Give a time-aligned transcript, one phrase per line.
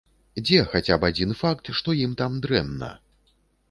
[0.45, 2.95] Дзе хаця б адзін факт, што ім там дрэнна?